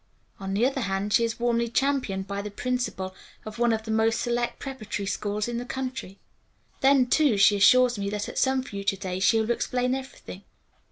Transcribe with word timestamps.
On 0.39 0.55
the 0.55 0.65
other 0.65 0.81
hand 0.81 1.13
she 1.13 1.23
is 1.23 1.39
warmly 1.39 1.67
championed 1.69 2.25
by 2.27 2.41
the 2.41 2.49
principal 2.49 3.13
of 3.45 3.59
one 3.59 3.71
of 3.71 3.83
the 3.83 3.91
most 3.91 4.19
select 4.19 4.57
preparatory 4.57 5.05
schools 5.05 5.47
in 5.47 5.59
the 5.59 5.63
country. 5.63 6.17
Then, 6.79 7.05
too, 7.05 7.37
she 7.37 7.55
assures 7.57 7.99
me 7.99 8.09
that 8.09 8.27
at 8.27 8.39
some 8.39 8.63
future 8.63 8.95
day 8.97 9.19
she 9.19 9.39
will 9.39 9.51
explain 9.51 9.93
everything. 9.93 10.43